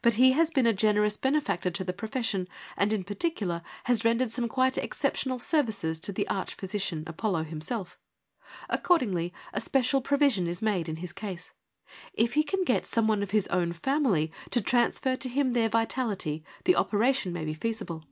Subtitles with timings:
[0.00, 4.04] But he has been a generous benefactor to the profession, and in par ticular has
[4.04, 7.98] rendered some quite exceptional services to the arch physician, Apollo himself.
[8.68, 11.50] Accordingly a special provision is made in his case.
[12.12, 15.68] If he can get some one of his own family to transfer to him their
[15.68, 18.04] vitality, the operation may be feasible.